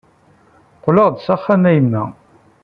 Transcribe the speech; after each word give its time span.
Qqleɣ-d 0.83 1.17
s 1.25 1.27
axxam 1.35 1.63
a 1.69 1.71
yemma! 1.75 2.03